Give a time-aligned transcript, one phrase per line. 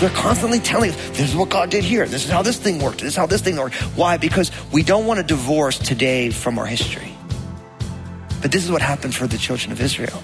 [0.00, 2.06] They're constantly telling us, this is what God did here.
[2.06, 3.00] This is how this thing worked.
[3.00, 3.74] This is how this thing worked.
[3.96, 4.16] Why?
[4.16, 7.17] Because we don't want to divorce today from our history.
[8.40, 10.22] But this is what happened for the children of Israel.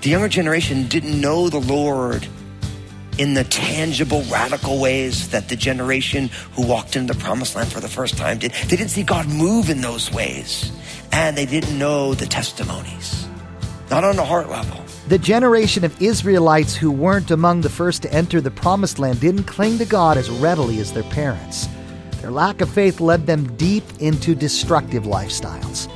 [0.00, 2.26] The younger generation didn't know the Lord
[3.18, 7.80] in the tangible, radical ways that the generation who walked into the promised land for
[7.80, 8.52] the first time did.
[8.52, 10.72] They didn't see God move in those ways.
[11.12, 13.26] And they didn't know the testimonies.
[13.90, 14.82] Not on a heart level.
[15.08, 19.44] The generation of Israelites who weren't among the first to enter the promised land didn't
[19.44, 21.68] cling to God as readily as their parents.
[22.22, 25.90] Their lack of faith led them deep into destructive lifestyles.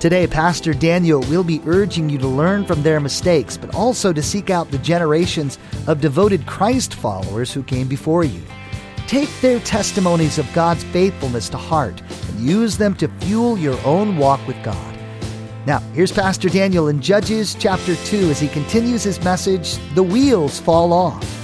[0.00, 4.22] Today, Pastor Daniel will be urging you to learn from their mistakes, but also to
[4.22, 8.40] seek out the generations of devoted Christ followers who came before you.
[9.06, 14.16] Take their testimonies of God's faithfulness to heart and use them to fuel your own
[14.16, 14.96] walk with God.
[15.66, 20.58] Now, here's Pastor Daniel in Judges chapter 2 as he continues his message The Wheels
[20.58, 21.39] Fall Off.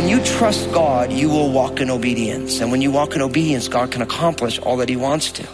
[0.00, 2.62] When you trust God, you will walk in obedience.
[2.62, 5.46] And when you walk in obedience, God can accomplish all that He wants to.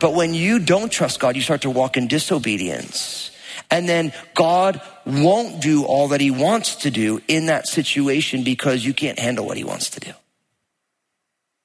[0.00, 3.30] But when you don't trust God, you start to walk in disobedience.
[3.70, 8.84] And then God won't do all that He wants to do in that situation because
[8.84, 10.12] you can't handle what He wants to do.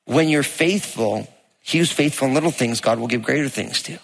[0.06, 1.28] When you're faithful,
[1.62, 3.98] He who's faithful in little things, God will give greater things to.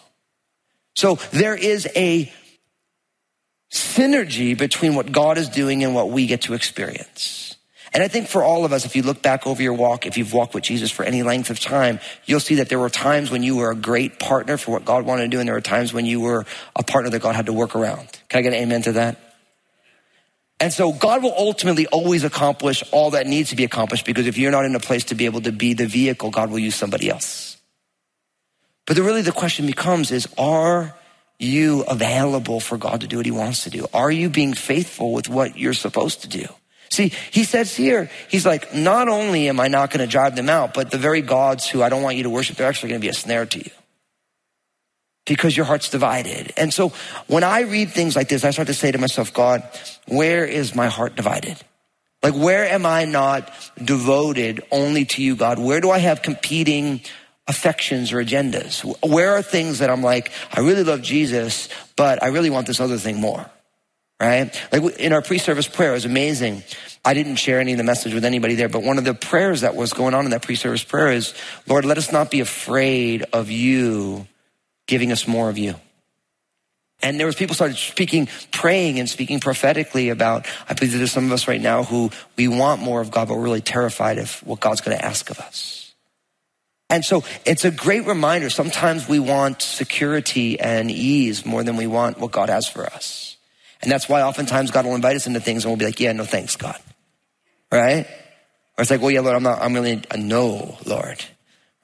[0.95, 2.33] So there is a
[3.71, 7.48] synergy between what God is doing and what we get to experience.
[7.93, 10.17] And I think for all of us, if you look back over your walk, if
[10.17, 13.31] you've walked with Jesus for any length of time, you'll see that there were times
[13.31, 15.61] when you were a great partner for what God wanted to do, and there were
[15.61, 16.45] times when you were
[16.75, 18.07] a partner that God had to work around.
[18.29, 19.17] Can I get an amen to that?
[20.59, 24.37] And so God will ultimately always accomplish all that needs to be accomplished because if
[24.37, 26.75] you're not in a place to be able to be the vehicle, God will use
[26.75, 27.57] somebody else.
[28.85, 30.95] But the, really the question becomes is, are
[31.37, 33.87] you available for God to do what he wants to do?
[33.93, 36.45] Are you being faithful with what you're supposed to do?
[36.91, 40.49] See, he says here, he's like, not only am I not going to drive them
[40.49, 43.01] out, but the very gods who I don't want you to worship, they're actually going
[43.01, 43.71] to be a snare to you
[45.25, 46.51] because your heart's divided.
[46.57, 46.91] And so
[47.27, 49.63] when I read things like this, I start to say to myself, God,
[50.07, 51.57] where is my heart divided?
[52.23, 55.59] Like, where am I not devoted only to you, God?
[55.59, 57.01] Where do I have competing
[57.47, 58.83] affections or agendas?
[59.07, 62.79] Where are things that I'm like, I really love Jesus, but I really want this
[62.79, 63.49] other thing more?
[64.19, 64.53] Right?
[64.71, 66.63] Like in our pre-service prayer, it was amazing.
[67.05, 69.61] I didn't share any of the message with anybody there, but one of the prayers
[69.61, 71.33] that was going on in that pre-service prayer is,
[71.67, 74.27] Lord, let us not be afraid of you
[74.87, 75.75] giving us more of you.
[77.01, 81.25] And there was people started speaking, praying and speaking prophetically about, I believe there's some
[81.25, 84.45] of us right now who we want more of God, but we're really terrified of
[84.45, 85.93] what God's going to ask of us.
[86.89, 88.49] And so it's a great reminder.
[88.49, 93.28] Sometimes we want security and ease more than we want what God has for us.
[93.81, 96.11] And that's why oftentimes God will invite us into things and we'll be like, yeah,
[96.11, 96.79] no thanks, God.
[97.71, 98.07] Right?
[98.77, 101.23] Or it's like, well, yeah, Lord, I'm not, I'm really a no, Lord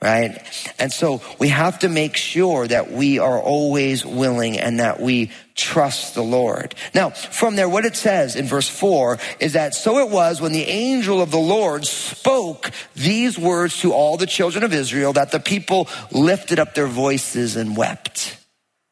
[0.06, 0.40] right?
[0.78, 5.32] And so we have to make sure that we are always willing and that we
[5.56, 6.76] trust the Lord.
[6.94, 10.52] Now, from there, what it says in verse four is that so it was when
[10.52, 15.32] the angel of the Lord spoke these words to all the children of Israel that
[15.32, 18.38] the people lifted up their voices and wept.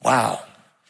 [0.01, 0.41] Wow.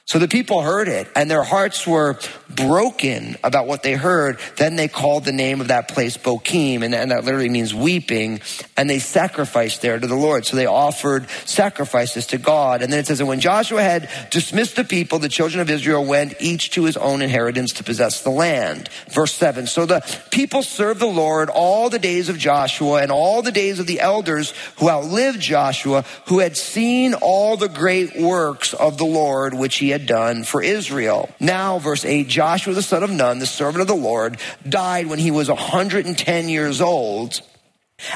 [0.05, 2.19] So the people heard it and their hearts were
[2.49, 4.37] broken about what they heard.
[4.57, 8.41] Then they called the name of that place Bochim, and, and, that literally means weeping.
[8.75, 10.45] And they sacrificed there to the Lord.
[10.45, 12.81] So they offered sacrifices to God.
[12.81, 16.03] And then it says, and when Joshua had dismissed the people, the children of Israel
[16.05, 18.89] went each to his own inheritance to possess the land.
[19.09, 19.67] Verse seven.
[19.67, 20.01] So the
[20.31, 24.01] people served the Lord all the days of Joshua and all the days of the
[24.01, 29.77] elders who outlived Joshua, who had seen all the great works of the Lord, which
[29.77, 31.29] he had done for Israel.
[31.39, 34.37] Now, verse 8 Joshua the son of Nun, the servant of the Lord,
[34.67, 37.41] died when he was 110 years old.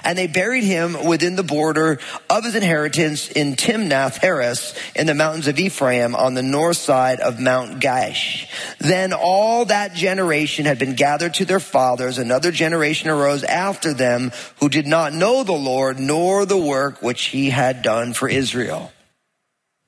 [0.04, 5.14] And they buried him within the border of his inheritance in Timnath Heres in the
[5.14, 8.50] mountains of Ephraim on the north side of Mount Gaash.
[8.80, 12.18] Then all that generation had been gathered to their fathers.
[12.18, 17.26] Another generation arose after them who did not know the Lord nor the work which
[17.26, 18.92] he had done for Israel.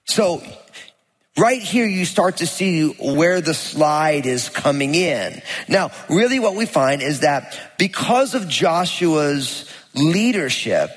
[0.05, 0.41] So
[1.39, 5.41] right here you start to see where the slide is coming in.
[5.67, 10.89] Now, really what we find is that because of Joshua's leadership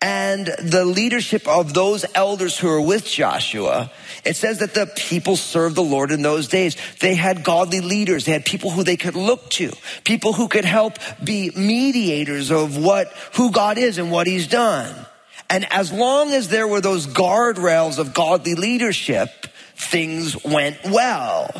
[0.00, 3.90] and the leadership of those elders who are with Joshua,
[4.24, 6.76] it says that the people served the Lord in those days.
[7.00, 8.24] They had godly leaders.
[8.24, 9.72] They had people who they could look to,
[10.04, 15.06] people who could help be mediators of what, who God is and what he's done.
[15.50, 19.28] And as long as there were those guardrails of godly leadership,
[19.76, 21.50] things went well.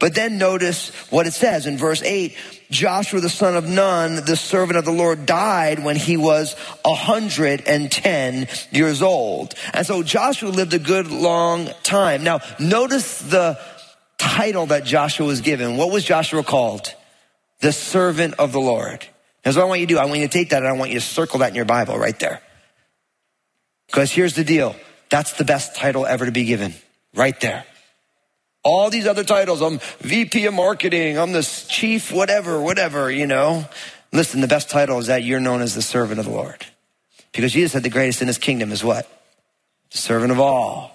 [0.00, 2.36] But then notice what it says in verse 8
[2.70, 8.48] Joshua the son of Nun, the servant of the Lord, died when he was 110
[8.72, 9.54] years old.
[9.72, 12.24] And so Joshua lived a good long time.
[12.24, 13.58] Now, notice the
[14.18, 15.76] title that Joshua was given.
[15.76, 16.92] What was Joshua called?
[17.60, 19.06] The servant of the Lord.
[19.42, 19.98] Here's what I want you to do.
[19.98, 21.64] I want you to take that and I want you to circle that in your
[21.64, 22.42] Bible right there.
[23.86, 24.76] Because here's the deal.
[25.10, 26.74] That's the best title ever to be given.
[27.14, 27.64] Right there.
[28.62, 29.60] All these other titles.
[29.60, 31.18] I'm VP of marketing.
[31.18, 33.66] I'm the chief, whatever, whatever, you know.
[34.12, 36.64] Listen, the best title is that you're known as the servant of the Lord.
[37.32, 39.06] Because Jesus said the greatest in his kingdom is what?
[39.90, 40.92] The servant of all,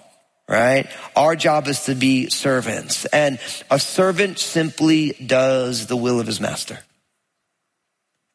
[0.48, 0.86] right?
[1.14, 3.04] Our job is to be servants.
[3.06, 3.38] And
[3.70, 6.78] a servant simply does the will of his master.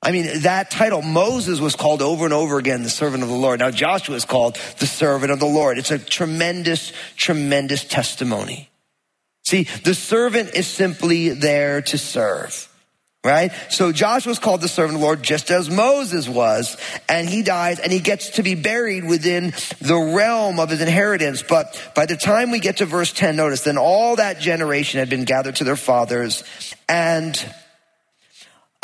[0.01, 3.36] I mean, that title, Moses was called over and over again the servant of the
[3.36, 3.59] Lord.
[3.59, 5.77] Now Joshua is called the servant of the Lord.
[5.80, 8.69] It's a tremendous, tremendous testimony.
[9.45, 12.71] See, the servant is simply there to serve.
[13.24, 13.51] Right?
[13.71, 16.77] So Joshua was called the servant of the Lord just as Moses was,
[17.09, 19.51] and he dies and he gets to be buried within
[19.81, 21.42] the realm of his inheritance.
[21.42, 25.09] But by the time we get to verse 10, notice, then all that generation had
[25.09, 26.44] been gathered to their fathers
[26.88, 27.36] and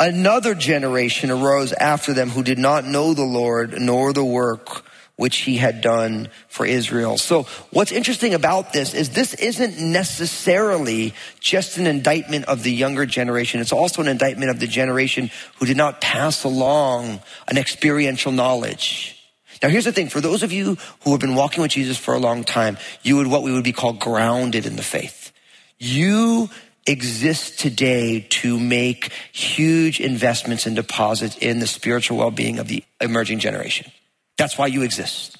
[0.00, 4.84] Another generation arose after them who did not know the Lord nor the work
[5.16, 7.18] which he had done for Israel.
[7.18, 13.06] So what's interesting about this is this isn't necessarily just an indictment of the younger
[13.06, 13.60] generation.
[13.60, 19.18] It's also an indictment of the generation who did not pass along an experiential knowledge.
[19.62, 20.08] Now here's the thing.
[20.08, 23.16] For those of you who have been walking with Jesus for a long time, you
[23.18, 25.30] would what we would be called grounded in the faith.
[25.78, 26.50] You
[26.86, 33.38] exist today to make huge investments and deposits in the spiritual well-being of the emerging
[33.38, 33.90] generation.
[34.36, 35.38] That's why you exist.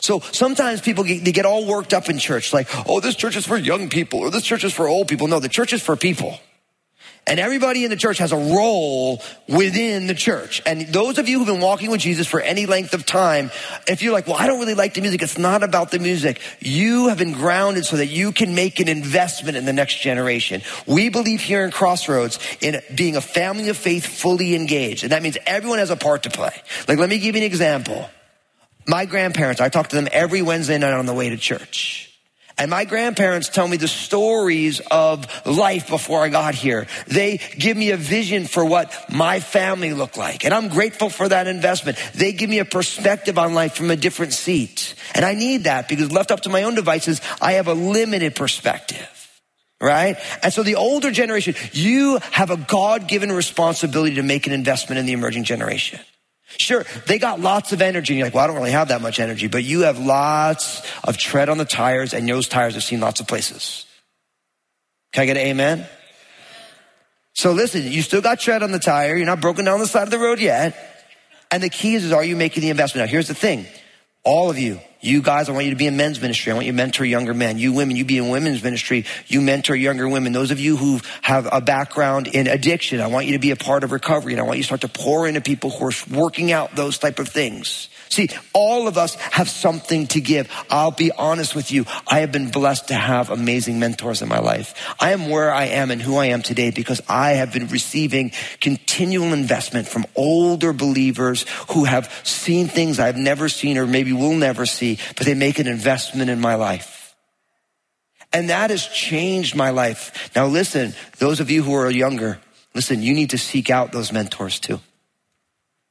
[0.00, 3.36] So sometimes people get, they get all worked up in church, like, oh, this church
[3.36, 5.26] is for young people or this church is for old people.
[5.26, 6.38] No, the church is for people.
[7.26, 10.62] And everybody in the church has a role within the church.
[10.66, 13.50] And those of you who've been walking with Jesus for any length of time,
[13.86, 16.40] if you're like, well, I don't really like the music, it's not about the music.
[16.58, 20.62] You have been grounded so that you can make an investment in the next generation.
[20.86, 25.04] We believe here in Crossroads in being a family of faith fully engaged.
[25.04, 26.54] And that means everyone has a part to play.
[26.88, 28.08] Like, let me give you an example.
[28.88, 32.09] My grandparents, I talk to them every Wednesday night on the way to church.
[32.60, 36.86] And my grandparents tell me the stories of life before I got here.
[37.06, 40.44] They give me a vision for what my family looked like.
[40.44, 41.96] And I'm grateful for that investment.
[42.14, 44.94] They give me a perspective on life from a different seat.
[45.14, 48.36] And I need that because left up to my own devices, I have a limited
[48.36, 49.08] perspective.
[49.80, 50.18] Right?
[50.42, 54.98] And so the older generation, you have a God given responsibility to make an investment
[54.98, 55.98] in the emerging generation.
[56.58, 58.12] Sure, they got lots of energy.
[58.12, 60.82] And you're like, well, I don't really have that much energy, but you have lots
[61.04, 63.86] of tread on the tires and those tires have seen lots of places.
[65.12, 65.86] Can I get an amen?
[67.34, 69.16] So listen, you still got tread on the tire.
[69.16, 70.76] You're not broken down the side of the road yet.
[71.50, 73.06] And the key is, is are you making the investment?
[73.06, 73.66] Now, here's the thing.
[74.22, 76.52] All of you, you guys, I want you to be in men's ministry.
[76.52, 77.56] I want you to mentor younger men.
[77.56, 79.06] You women, you be in women's ministry.
[79.26, 80.34] You mentor younger women.
[80.34, 83.56] Those of you who have a background in addiction, I want you to be a
[83.56, 85.92] part of recovery and I want you to start to pour into people who are
[86.10, 87.88] working out those type of things.
[88.10, 90.50] See, all of us have something to give.
[90.68, 91.86] I'll be honest with you.
[92.08, 94.74] I have been blessed to have amazing mentors in my life.
[94.98, 98.32] I am where I am and who I am today because I have been receiving
[98.60, 104.34] continual investment from older believers who have seen things I've never seen or maybe will
[104.34, 107.14] never see, but they make an investment in my life.
[108.32, 110.30] And that has changed my life.
[110.34, 112.40] Now listen, those of you who are younger,
[112.74, 114.80] listen, you need to seek out those mentors too.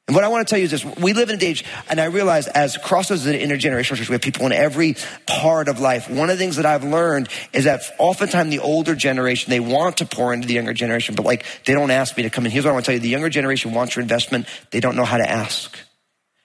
[0.09, 0.83] And what I want to tell you is this.
[0.83, 4.13] We live in a age, and I realize as Crossroads is an intergenerational church, we
[4.13, 4.95] have people in every
[5.27, 6.09] part of life.
[6.09, 9.97] One of the things that I've learned is that oftentimes the older generation, they want
[9.97, 12.51] to pour into the younger generation, but like, they don't ask me to come in.
[12.51, 13.01] Here's what I want to tell you.
[13.01, 14.47] The younger generation wants your investment.
[14.71, 15.77] They don't know how to ask.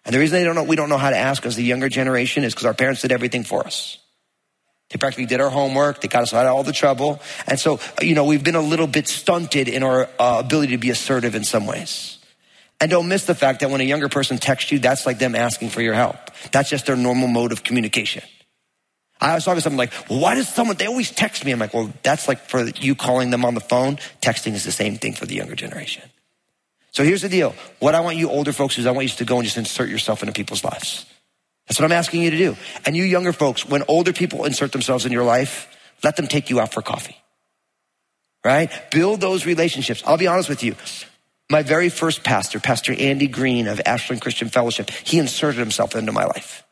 [0.04, 1.88] And the reason they don't know, we don't know how to ask as the younger
[1.88, 3.96] generation is because our parents did everything for us.
[4.90, 6.02] They practically did our homework.
[6.02, 7.22] They got us out of all the trouble.
[7.46, 10.78] And so, you know, we've been a little bit stunted in our uh, ability to
[10.78, 12.18] be assertive in some ways.
[12.80, 15.34] And don't miss the fact that when a younger person texts you, that's like them
[15.34, 16.16] asking for your help.
[16.52, 18.22] That's just their normal mode of communication.
[19.20, 21.52] I was talking to someone like, well, why does someone, they always text me.
[21.52, 23.96] I'm like, well, that's like for you calling them on the phone.
[24.20, 26.02] Texting is the same thing for the younger generation.
[26.90, 27.54] So here's the deal.
[27.78, 29.88] What I want you older folks is I want you to go and just insert
[29.88, 31.06] yourself into people's lives.
[31.66, 32.56] That's what I'm asking you to do.
[32.84, 36.50] And you younger folks, when older people insert themselves in your life, let them take
[36.50, 37.16] you out for coffee.
[38.44, 38.70] Right?
[38.90, 40.02] Build those relationships.
[40.06, 40.76] I'll be honest with you.
[41.50, 46.12] My very first pastor, Pastor Andy Green of Ashland Christian Fellowship, he inserted himself into
[46.12, 46.64] my life.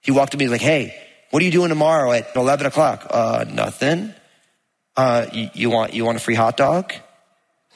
[0.00, 0.96] He walked to me like, hey,
[1.30, 3.06] what are you doing tomorrow at 11 o'clock?
[3.10, 4.14] Uh, nothing.
[4.96, 6.92] Uh, you, you want, you want a free hot dog?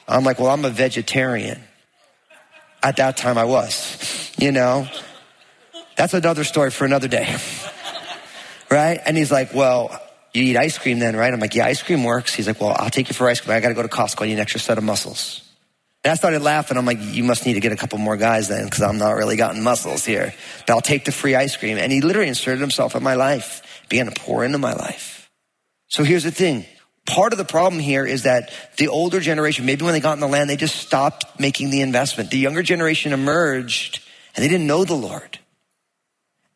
[0.07, 1.61] I'm like, well, I'm a vegetarian.
[2.81, 4.87] At that time I was, you know,
[5.95, 7.35] that's another story for another day.
[8.71, 8.99] right?
[9.05, 9.99] And he's like, well,
[10.33, 11.33] you eat ice cream then, right?
[11.33, 12.33] I'm like, yeah, ice cream works.
[12.33, 13.55] He's like, well, I'll take you for ice cream.
[13.55, 14.23] I got to go to Costco.
[14.23, 15.44] I need an extra set of muscles.
[16.05, 16.77] And I started laughing.
[16.77, 19.13] I'm like, you must need to get a couple more guys then because I'm not
[19.15, 20.35] really gotten muscles here.
[20.67, 21.79] But I'll take the free ice cream.
[21.79, 25.31] And he literally inserted himself in my life, began to pour into my life.
[25.87, 26.65] So here's the thing.
[27.07, 30.19] Part of the problem here is that the older generation, maybe when they got in
[30.19, 32.29] the land, they just stopped making the investment.
[32.29, 33.99] The younger generation emerged
[34.35, 35.39] and they didn't know the Lord.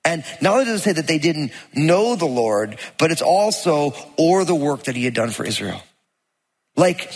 [0.05, 3.95] And not only does it say that they didn't know the Lord, but it's also
[4.15, 5.81] or the work that he had done for Israel.
[6.75, 7.11] Like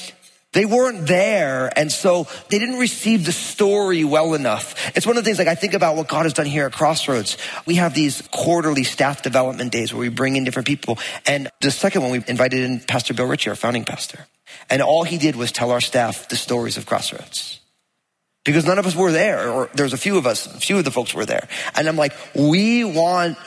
[0.53, 4.75] they weren't there, and so they didn't receive the story well enough.
[4.95, 6.73] It's one of the things like I think about what God has done here at
[6.73, 7.37] Crossroads.
[7.65, 10.97] We have these quarterly staff development days where we bring in different people.
[11.25, 14.27] And the second one, we invited in Pastor Bill Ritchie, our founding pastor.
[14.69, 17.59] And all he did was tell our staff the stories of Crossroads
[18.45, 20.85] because none of us were there, or there's a few of us, a few of
[20.85, 21.47] the folks were there.
[21.75, 23.37] And I'm like, we want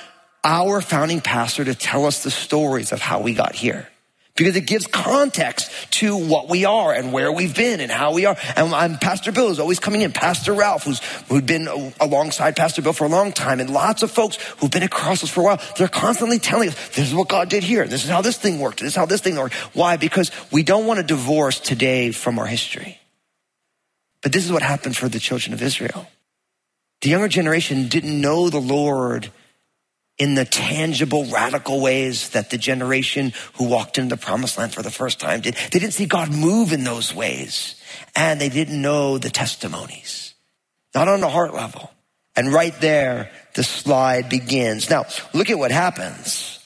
[0.42, 3.88] our founding pastor to tell us the stories of how we got here.
[4.36, 8.26] Because it gives context to what we are and where we've been and how we
[8.26, 8.36] are.
[8.54, 10.12] And I'm, Pastor Bill is always coming in.
[10.12, 11.66] Pastor Ralph, who's who'd been
[11.98, 15.30] alongside Pastor Bill for a long time, and lots of folks who've been across us
[15.30, 15.60] for a while.
[15.78, 17.86] They're constantly telling us, "This is what God did here.
[17.86, 18.80] This is how this thing worked.
[18.80, 19.96] This is how this thing worked." Why?
[19.96, 22.98] Because we don't want to divorce today from our history.
[24.20, 26.08] But this is what happened for the children of Israel.
[27.00, 29.30] The younger generation didn't know the Lord
[30.18, 34.82] in the tangible, radical ways that the generation who walked into the promised land for
[34.82, 35.54] the first time did.
[35.70, 37.80] They didn't see God move in those ways.
[38.14, 40.34] And they didn't know the testimonies.
[40.94, 41.90] Not on a heart level.
[42.34, 44.90] And right there, the slide begins.
[44.90, 46.58] Now, look at what happens.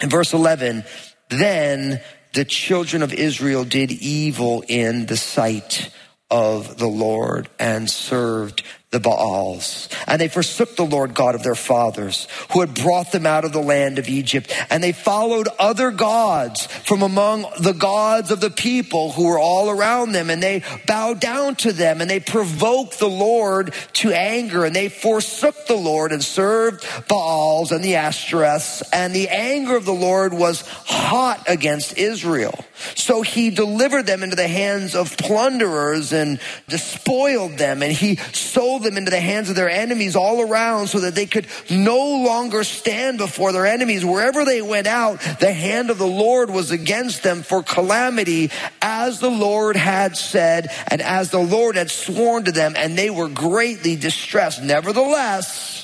[0.00, 0.84] In verse 11,
[1.28, 2.00] then
[2.34, 5.90] the children of Israel did evil in the sight
[6.30, 9.90] of the Lord and served the Baals.
[10.06, 13.52] And they forsook the Lord God of their fathers, who had brought them out of
[13.52, 14.50] the land of Egypt.
[14.70, 19.68] And they followed other gods from among the gods of the people who were all
[19.68, 20.30] around them.
[20.30, 24.64] And they bowed down to them and they provoked the Lord to anger.
[24.64, 28.82] And they forsook the Lord and served Baals and the Ashtoreths.
[28.90, 32.64] And the anger of the Lord was hot against Israel.
[32.94, 37.82] So he delivered them into the hands of plunderers and despoiled them.
[37.82, 41.26] And he sold them into the hands of their enemies all around so that they
[41.26, 44.04] could no longer stand before their enemies.
[44.04, 49.20] Wherever they went out, the hand of the Lord was against them for calamity as
[49.20, 53.28] the Lord had said and as the Lord had sworn to them and they were
[53.28, 54.62] greatly distressed.
[54.62, 55.77] Nevertheless,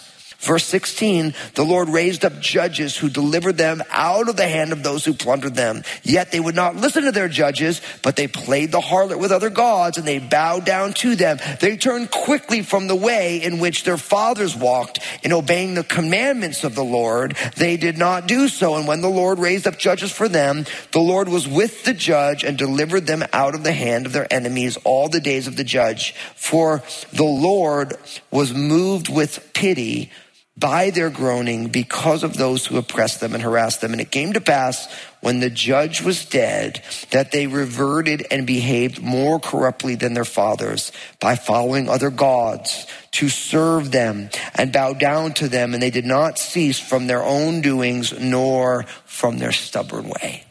[0.45, 4.83] Verse 16, the Lord raised up judges who delivered them out of the hand of
[4.83, 5.83] those who plundered them.
[6.03, 9.49] Yet they would not listen to their judges, but they played the harlot with other
[9.49, 11.39] gods and they bowed down to them.
[11.61, 16.63] They turned quickly from the way in which their fathers walked in obeying the commandments
[16.63, 17.37] of the Lord.
[17.57, 18.77] They did not do so.
[18.77, 22.45] And when the Lord raised up judges for them, the Lord was with the judge
[22.45, 25.65] and delivered them out of the hand of their enemies all the days of the
[25.65, 26.15] judge.
[26.37, 26.83] For
[27.13, 27.95] the Lord
[28.31, 30.11] was moved with pity
[30.57, 33.93] by their groaning because of those who oppressed them and harassed them.
[33.93, 34.87] And it came to pass
[35.21, 40.93] when the judge was dead that they reverted and behaved more corruptly than their fathers
[41.19, 45.75] by following other gods to serve them and bow down to them.
[45.75, 50.45] And they did not cease from their own doings nor from their stubborn way.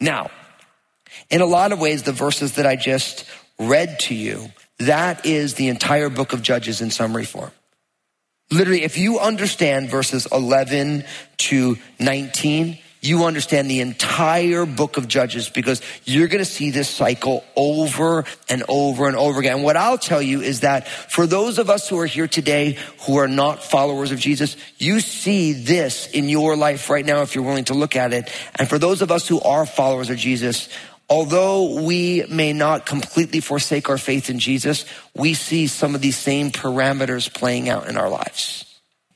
[0.00, 0.30] Now,
[1.28, 3.24] in a lot of ways, the verses that I just
[3.58, 7.50] read to you, that is the entire book of Judges in summary form.
[8.50, 11.04] Literally, if you understand verses 11
[11.38, 16.88] to 19, you understand the entire book of Judges because you're going to see this
[16.88, 19.62] cycle over and over and over again.
[19.62, 22.76] what I'll tell you is that for those of us who are here today
[23.06, 27.34] who are not followers of Jesus, you see this in your life right now if
[27.34, 28.30] you're willing to look at it.
[28.56, 30.68] And for those of us who are followers of Jesus,
[31.10, 36.16] although we may not completely forsake our faith in Jesus, we see some of these
[36.16, 38.64] same parameters playing out in our lives.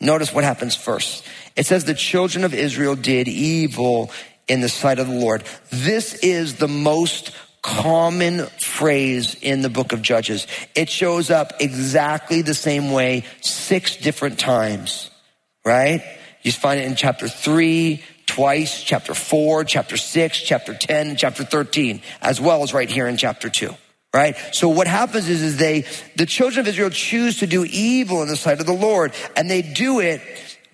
[0.00, 1.24] Notice what happens first.
[1.56, 4.10] It says the children of Israel did evil
[4.48, 5.44] in the sight of the Lord.
[5.70, 7.30] This is the most
[7.62, 10.46] common phrase in the book of Judges.
[10.74, 15.10] It shows up exactly the same way six different times,
[15.64, 16.04] right?
[16.42, 18.02] You find it in chapter three,
[18.34, 23.16] twice, chapter four, chapter six, chapter 10, chapter 13, as well as right here in
[23.16, 23.72] chapter two.
[24.12, 24.36] Right?
[24.52, 25.86] So what happens is, is they,
[26.16, 29.48] the children of Israel choose to do evil in the sight of the Lord, and
[29.48, 30.20] they do it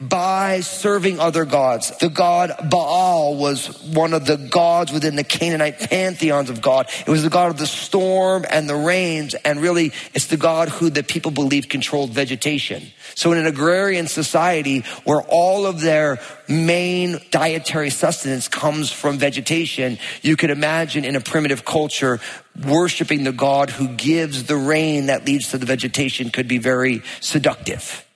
[0.00, 1.97] by serving other gods.
[1.99, 6.88] The god Baal was one of the gods within the Canaanite pantheons of God.
[7.07, 10.71] It was the god of the storm and the rains, and really it's the god
[10.71, 12.83] who the people believed controlled vegetation.
[13.14, 19.99] So in an agrarian society where all of their main dietary sustenance comes from vegetation,
[20.23, 22.21] you could imagine in a primitive culture,
[22.64, 27.02] worshiping the god who gives the rain that leads to the vegetation could be very
[27.21, 28.07] seductive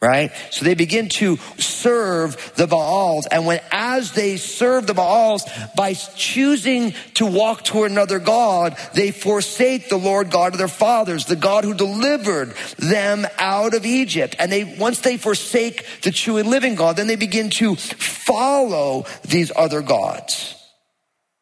[0.00, 0.32] right?
[0.50, 3.26] So they begin to serve the Baals.
[3.26, 5.44] And when, as they serve the Baals,
[5.76, 11.26] by choosing to walk toward another God, they forsake the Lord God of their fathers,
[11.26, 14.36] the God who delivered them out of Egypt.
[14.38, 19.04] And they, once they forsake the true and living God, then they begin to follow
[19.24, 20.59] these other gods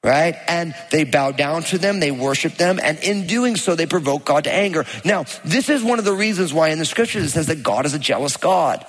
[0.08, 0.36] right?
[0.48, 4.24] And they bow down to them, they worship them, and in doing so, they provoke
[4.24, 4.86] God to anger.
[5.04, 7.84] Now, this is one of the reasons why in the scriptures it says that God
[7.84, 8.86] is a jealous God.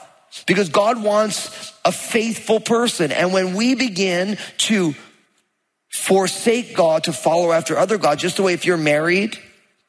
[0.47, 3.11] Because God wants a faithful person.
[3.11, 4.95] And when we begin to
[5.91, 9.37] forsake God to follow after other gods, just the way if you're married,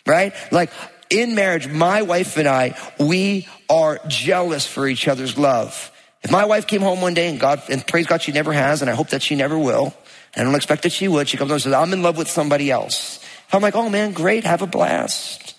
[0.06, 0.34] right?
[0.50, 0.72] Like
[1.10, 5.92] in marriage, my wife and I, we are jealous for each other's love.
[6.22, 8.80] If my wife came home one day and God, and praise God, she never has,
[8.80, 9.94] and I hope that she never will,
[10.36, 11.28] I don't expect that she would.
[11.28, 13.24] She comes over and says, I'm in love with somebody else.
[13.52, 15.56] I'm like, oh man, great, have a blast.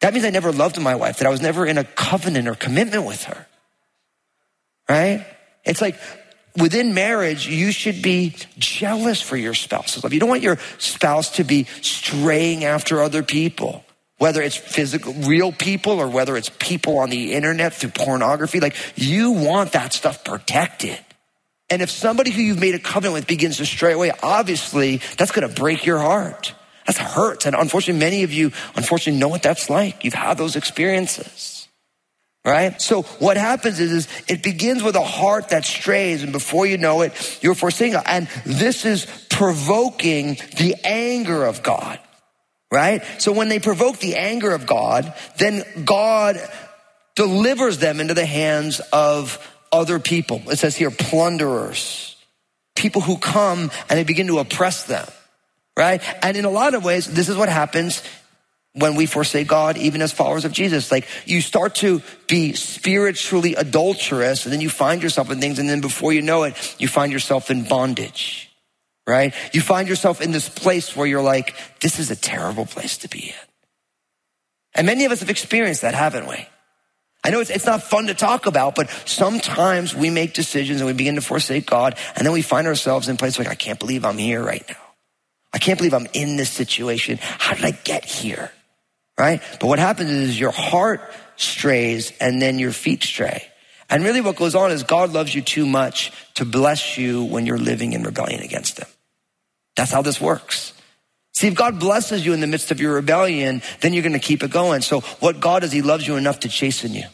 [0.00, 2.54] That means I never loved my wife, that I was never in a covenant or
[2.56, 3.46] commitment with her.
[4.88, 5.24] Right?
[5.64, 5.96] It's like
[6.56, 10.12] within marriage, you should be jealous for your spouse's love.
[10.12, 13.84] You don't want your spouse to be straying after other people,
[14.18, 18.58] whether it's physical, real people or whether it's people on the internet through pornography.
[18.58, 20.98] Like you want that stuff protected.
[21.72, 25.32] And if somebody who you've made a covenant with begins to stray away, obviously that's
[25.32, 26.52] going to break your heart.
[26.86, 27.46] That's hurts.
[27.46, 30.04] And unfortunately, many of you, unfortunately, know what that's like.
[30.04, 31.66] You've had those experiences.
[32.44, 32.78] Right?
[32.78, 36.76] So what happens is, is it begins with a heart that strays, and before you
[36.76, 41.98] know it, you're forsaking And this is provoking the anger of God.
[42.70, 43.02] Right?
[43.16, 46.38] So when they provoke the anger of God, then God
[47.14, 49.38] delivers them into the hands of
[49.72, 50.42] other people.
[50.50, 52.16] It says here, plunderers,
[52.76, 55.08] people who come and they begin to oppress them,
[55.76, 56.02] right?
[56.22, 58.02] And in a lot of ways, this is what happens
[58.74, 60.90] when we forsake God, even as followers of Jesus.
[60.90, 65.68] Like you start to be spiritually adulterous and then you find yourself in things and
[65.68, 68.50] then before you know it, you find yourself in bondage,
[69.06, 69.34] right?
[69.52, 73.08] You find yourself in this place where you're like, this is a terrible place to
[73.08, 73.48] be in.
[74.74, 76.46] And many of us have experienced that, haven't we?
[77.24, 80.86] I know it's, it's not fun to talk about, but sometimes we make decisions and
[80.86, 83.78] we begin to forsake God, and then we find ourselves in places like, I can't
[83.78, 84.76] believe I'm here right now.
[85.52, 87.18] I can't believe I'm in this situation.
[87.20, 88.50] How did I get here?
[89.18, 89.40] Right?
[89.60, 93.46] But what happens is your heart strays and then your feet stray.
[93.90, 97.44] And really what goes on is God loves you too much to bless you when
[97.44, 98.88] you're living in rebellion against him.
[99.76, 100.72] That's how this works.
[101.34, 104.18] See, if God blesses you in the midst of your rebellion, then you're going to
[104.18, 104.82] keep it going.
[104.82, 107.04] So what God does, He loves you enough to chasten you.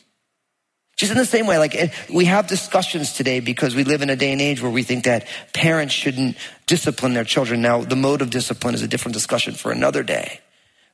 [0.97, 4.11] Just in the same way, like eh, we have discussions today because we live in
[4.11, 7.63] a day and age where we think that parents shouldn't discipline their children.
[7.63, 10.41] Now, the mode of discipline is a different discussion for another day.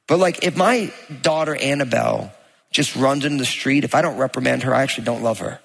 [0.06, 2.30] But like if my daughter Annabelle
[2.70, 5.60] just runs in the street, if I don't reprimand her, I actually don't love her.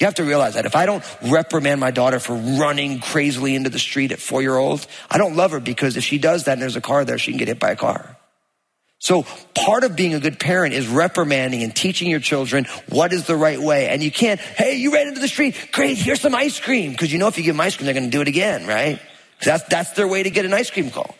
[0.00, 3.68] You have to realize that if I don't reprimand my daughter for running crazily into
[3.68, 6.52] the street at four year old, I don't love her because if she does that
[6.52, 8.16] and there's a car there, she can get hit by a car.
[8.98, 13.26] So part of being a good parent is reprimanding and teaching your children what is
[13.26, 13.88] the right way.
[13.88, 15.68] And you can't, hey, you ran into the street.
[15.72, 15.98] Great.
[15.98, 16.94] Here's some ice cream.
[16.96, 18.66] Cause you know, if you give them ice cream, they're going to do it again,
[18.66, 19.00] right?
[19.42, 21.12] That's, that's their way to get an ice cream cone.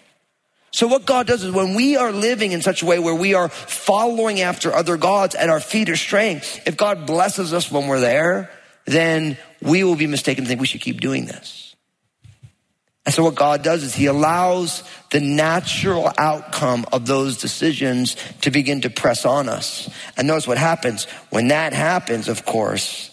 [0.72, 3.34] So what God does is when we are living in such a way where we
[3.34, 7.88] are following after other gods and our feet are straying, if God blesses us when
[7.88, 8.50] we're there,
[8.90, 11.74] then we will be mistaken to think we should keep doing this.
[13.06, 18.50] And so what God does is he allows the natural outcome of those decisions to
[18.50, 19.88] begin to press on us.
[20.16, 21.04] And notice what happens.
[21.30, 23.10] When that happens, of course,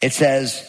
[0.00, 0.66] it says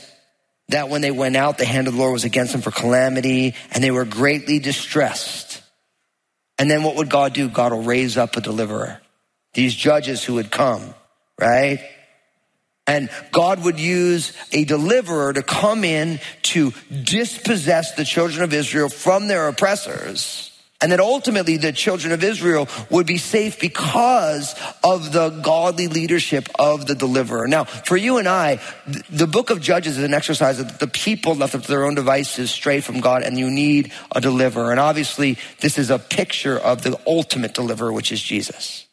[0.69, 3.55] that when they went out, the hand of the Lord was against them for calamity
[3.71, 5.61] and they were greatly distressed.
[6.59, 7.49] And then what would God do?
[7.49, 9.01] God will raise up a deliverer.
[9.53, 10.93] These judges who would come
[11.41, 11.79] right?
[12.87, 18.89] And God would use a deliverer to come in to dispossess the children of Israel
[18.89, 20.47] from their oppressors.
[20.83, 26.49] And that ultimately the children of Israel would be safe because of the godly leadership
[26.57, 27.47] of the deliverer.
[27.47, 28.59] Now, for you and I,
[29.07, 31.93] the book of Judges is an exercise that the people left up to their own
[31.93, 34.71] devices stray from God and you need a deliverer.
[34.71, 38.87] And obviously this is a picture of the ultimate deliverer, which is Jesus.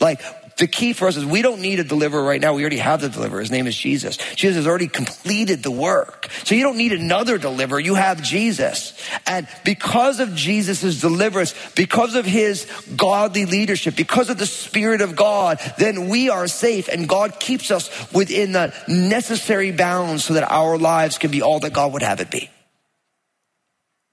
[0.00, 0.20] Like
[0.60, 2.54] the key for us is we don't need a deliverer right now.
[2.54, 3.40] We already have the deliverer.
[3.40, 4.18] His name is Jesus.
[4.34, 6.28] Jesus has already completed the work.
[6.44, 7.80] So you don't need another deliverer.
[7.80, 8.92] You have Jesus.
[9.26, 15.16] And because of Jesus' deliverance, because of his godly leadership, because of the Spirit of
[15.16, 20.50] God, then we are safe and God keeps us within the necessary bounds so that
[20.50, 22.50] our lives can be all that God would have it be.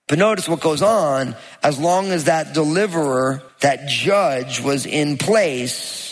[0.08, 6.08] But notice what goes on as long as that deliverer, that judge was in place,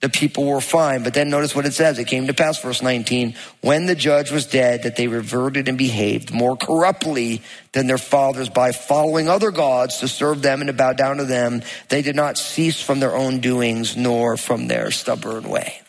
[0.00, 1.02] the people were fine.
[1.02, 1.98] But then notice what it says.
[1.98, 5.76] It came to pass, verse 19, when the judge was dead, that they reverted and
[5.76, 10.72] behaved more corruptly than their fathers by following other gods to serve them and to
[10.72, 11.62] bow down to them.
[11.88, 15.80] They did not cease from their own doings nor from their stubborn way.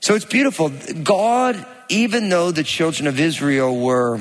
[0.00, 0.70] So it's beautiful.
[1.02, 4.20] God, even though the children of Israel were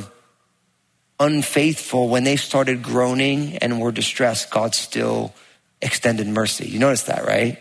[1.20, 5.34] unfaithful, when they started groaning and were distressed, God still
[5.82, 6.68] extended mercy.
[6.68, 7.60] You notice that, right?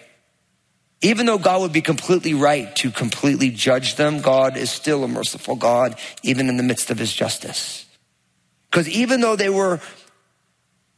[1.01, 5.09] Even though God would be completely right to completely judge them, God is still a
[5.09, 7.85] merciful God, even in the midst of his justice.
[8.71, 9.81] Because even though they were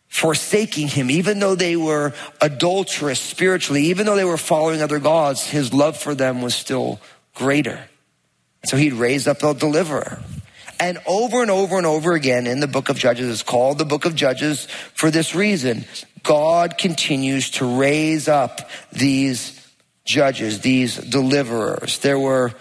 [0.09, 5.45] forsaking him, even though they were adulterous spiritually, even though they were following other gods,
[5.49, 7.01] his love for them was still
[7.35, 7.89] greater.
[8.65, 10.23] So he'd raise up a deliverer.
[10.81, 13.85] And over and over and over again in the book of Judges, it's called the
[13.85, 15.85] book of Judges for this reason.
[16.23, 19.61] God continues to raise up these
[20.05, 21.99] judges, these deliverers.
[21.99, 22.55] There were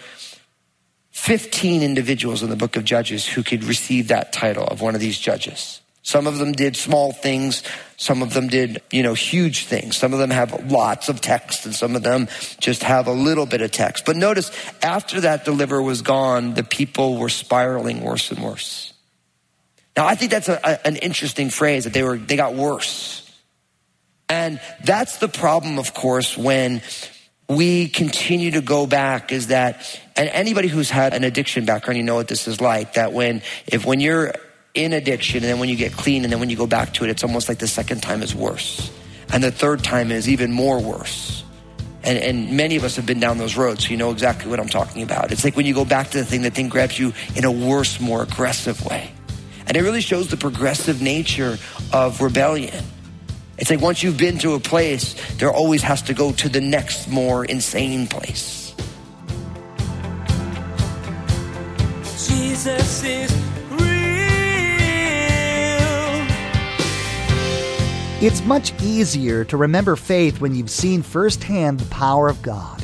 [1.10, 5.00] 15 individuals in the book of Judges who could receive that title of one of
[5.00, 5.80] these judges.
[6.04, 7.62] Some of them did small things.
[7.96, 9.96] Some of them did, you know, huge things.
[9.96, 12.28] Some of them have lots of text and some of them
[12.60, 14.04] just have a little bit of text.
[14.04, 18.92] But notice after that deliverer was gone, the people were spiraling worse and worse.
[19.96, 23.22] Now I think that's a, a, an interesting phrase that they were, they got worse.
[24.28, 26.82] And that's the problem, of course, when
[27.48, 32.02] we continue to go back is that, and anybody who's had an addiction background, you
[32.02, 34.34] know what this is like, that when, if when you're
[34.74, 37.04] in addiction and then when you get clean and then when you go back to
[37.04, 38.90] it, it's almost like the second time is worse.
[39.32, 41.44] And the third time is even more worse.
[42.02, 44.60] And, and many of us have been down those roads, so you know exactly what
[44.60, 45.32] I'm talking about.
[45.32, 47.50] It's like when you go back to the thing, the thing grabs you in a
[47.50, 49.10] worse, more aggressive way.
[49.66, 51.56] And it really shows the progressive nature
[51.92, 52.84] of rebellion.
[53.56, 56.60] It's like once you've been to a place, there always has to go to the
[56.60, 58.74] next more insane place.
[62.26, 63.53] Jesus is
[68.24, 72.82] It's much easier to remember faith when you've seen firsthand the power of God.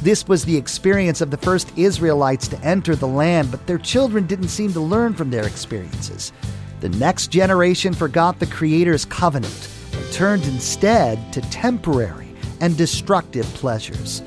[0.00, 4.26] This was the experience of the first Israelites to enter the land, but their children
[4.26, 6.32] didn't seem to learn from their experiences.
[6.80, 14.22] The next generation forgot the Creator's covenant and turned instead to temporary and destructive pleasures.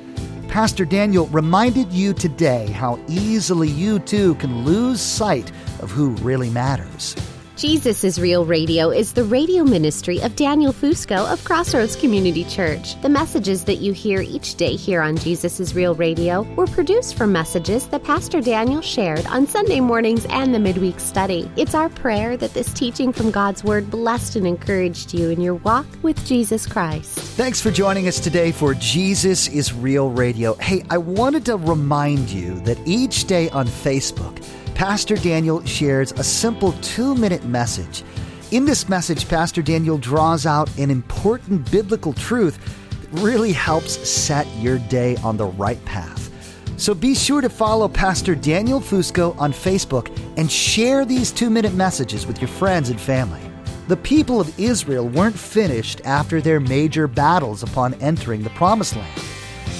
[0.48, 6.52] Pastor Daniel reminded you today how easily you too can lose sight of who really
[6.52, 7.16] matters.
[7.62, 13.00] Jesus is Real Radio is the radio ministry of Daniel Fusco of Crossroads Community Church.
[13.04, 17.14] The messages that you hear each day here on Jesus is Real Radio were produced
[17.14, 21.52] from messages that Pastor Daniel shared on Sunday mornings and the midweek study.
[21.56, 25.54] It's our prayer that this teaching from God's Word blessed and encouraged you in your
[25.54, 27.20] walk with Jesus Christ.
[27.20, 30.56] Thanks for joining us today for Jesus is Real Radio.
[30.56, 34.44] Hey, I wanted to remind you that each day on Facebook,
[34.76, 38.04] Pastor Daniel shares a simple two minute message.
[38.52, 42.58] In this message, Pastor Daniel draws out an important biblical truth
[42.90, 46.30] that really helps set your day on the right path.
[46.78, 51.76] So be sure to follow Pastor Daniel Fusco on Facebook and share these two minute
[51.76, 53.42] messages with your friends and family.
[53.88, 59.22] The people of Israel weren't finished after their major battles upon entering the Promised Land.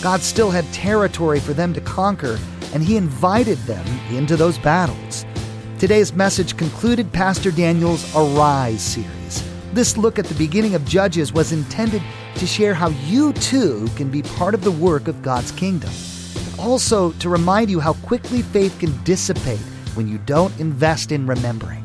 [0.02, 2.38] God still had territory for them to conquer
[2.74, 5.26] and he invited them into those battles.
[5.80, 9.44] Today's message concluded Pastor Daniel's Arise series.
[9.74, 12.04] This look at the beginning of Judges was intended
[12.36, 15.92] to share how you too can be part of the work of God's kingdom.
[16.60, 19.60] Also, to remind you how quickly faith can dissipate
[19.96, 21.84] when you don't invest in remembering.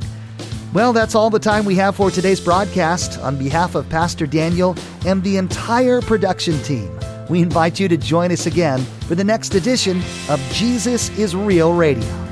[0.75, 3.19] Well, that's all the time we have for today's broadcast.
[3.21, 6.91] On behalf of Pastor Daniel and the entire production team,
[7.29, 11.73] We invite you to join us again for the next edition of Jesus is Real
[11.73, 12.26] Radio.